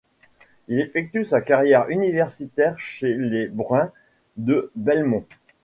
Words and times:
Il 0.67 0.79
effectue 0.79 1.25
sa 1.25 1.41
carrière 1.41 1.87
universitaire 1.89 2.73
chez 2.79 3.13
les 3.13 3.47
Bruins 3.47 3.91
de 4.35 4.71
Belmont. 4.75 5.27